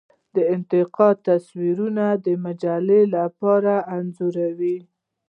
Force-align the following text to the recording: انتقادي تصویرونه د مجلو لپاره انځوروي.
انتقادي 0.55 1.21
تصویرونه 1.27 2.05
د 2.25 2.27
مجلو 2.45 2.99
لپاره 3.15 3.73
انځوروي. 3.97 4.77